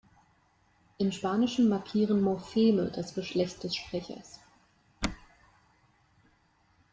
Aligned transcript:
Im 0.97 1.11
Spanischen 1.11 1.69
markieren 1.69 2.23
Morpheme 2.23 2.89
das 2.91 3.13
Geschlecht 3.13 3.63
des 3.63 3.75
Sprechers. 3.75 4.39